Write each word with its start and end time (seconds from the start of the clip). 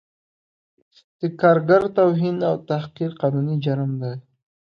د 1.19 1.21
کارګر 1.41 1.83
توهین 1.97 2.37
او 2.49 2.55
تحقیر 2.69 3.11
قانوني 3.21 3.55
جرم 3.65 3.91
دی 4.01 4.13